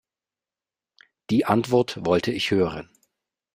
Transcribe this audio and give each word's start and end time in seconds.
Die 1.29 1.45
Antwort 1.45 2.03
wollte 2.07 2.31
ich 2.31 2.49
hören. 2.49 2.89